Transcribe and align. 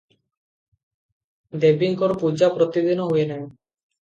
ଦେବୀଙ୍କର 1.65 2.17
ପୂଜା 2.25 2.51
ପ୍ରତିଦିନ 2.57 3.09
ହୁଏ 3.13 3.31
ନାହିଁ। 3.35 3.45